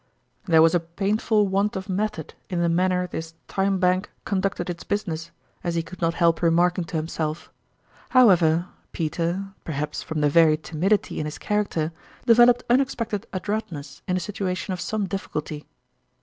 There 0.45 0.63
was 0.63 0.73
a 0.73 0.79
painful 0.79 1.47
want 1.47 1.75
of 1.75 1.87
method 1.87 2.33
in 2.49 2.59
the 2.61 2.69
manner 2.69 3.05
this 3.05 3.35
Time 3.47 3.77
Bank 3.77 4.09
conducted 4.25 4.67
its 4.67 4.83
business, 4.83 5.29
as 5.63 5.75
he 5.75 5.83
could 5.83 6.01
not 6.01 6.15
help 6.15 6.41
remarking 6.41 6.85
to 6.85 6.97
himself; 6.97 7.51
however, 8.09 8.65
Peter, 8.93 9.49
perhaps, 9.63 10.01
from 10.01 10.21
the 10.21 10.27
very 10.31 10.57
ti 10.57 10.75
midity 10.75 11.19
in 11.19 11.25
his 11.25 11.37
character, 11.37 11.91
developed 12.25 12.63
unexpected 12.67 13.27
adroitness 13.31 14.01
in 14.07 14.17
a 14.17 14.19
situation 14.19 14.73
of 14.73 14.81
some 14.81 15.05
difficulty. 15.05 15.67